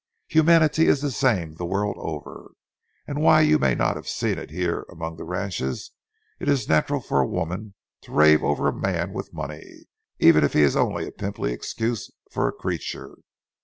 [0.29, 2.53] Humanity is the same the world over,
[3.05, 5.91] and while you may not have seen it here among the ranches,
[6.39, 9.85] it is natural for a woman to rave over a man with money,
[10.17, 13.13] even if he is only a pimply excuse for a creature.